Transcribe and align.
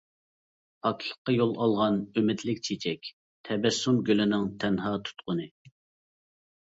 پاكلىققا 0.85 1.33
يول 1.35 1.51
ئالغان 1.65 1.99
ئۈمىدلىك 2.21 2.63
چېچەك، 2.69 3.11
تەبەسسۇم 3.51 4.01
گۈلىنىڭ 4.09 4.49
تەنھا 4.65 4.95
تۇتقۇنى. 5.11 5.51